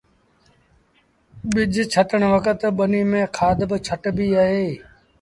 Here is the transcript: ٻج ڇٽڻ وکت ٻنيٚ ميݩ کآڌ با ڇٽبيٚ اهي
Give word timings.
ٻج 1.53 1.73
ڇٽڻ 1.91 2.21
وکت 2.33 2.61
ٻنيٚ 2.77 3.09
ميݩ 3.11 3.31
کآڌ 3.37 3.57
با 3.69 3.77
ڇٽبيٚ 3.85 4.37
اهي 4.41 4.67